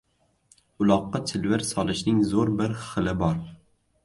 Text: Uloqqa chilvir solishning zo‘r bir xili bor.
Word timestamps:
Uloqqa 0.85 1.21
chilvir 1.31 1.65
solishning 1.73 2.25
zo‘r 2.33 2.53
bir 2.63 2.75
xili 2.89 3.15
bor. 3.23 3.39